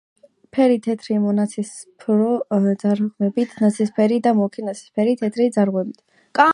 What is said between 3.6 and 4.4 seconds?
ნაცრისფერი და